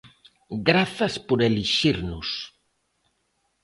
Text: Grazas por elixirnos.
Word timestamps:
Grazas 0.67 1.13
por 1.27 1.39
elixirnos. 1.49 2.29